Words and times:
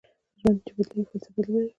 ژوند 0.39 0.57
چې 0.65 0.71
بدلېږي 0.75 1.07
فلسفه 1.09 1.31
بدلوي 1.35 1.69